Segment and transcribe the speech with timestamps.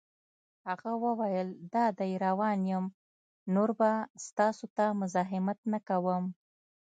[0.67, 2.85] هغه وویل: دادی روان یم،
[3.53, 3.91] نور به
[4.25, 6.23] ستاسو ته مزاحمت نه کوم.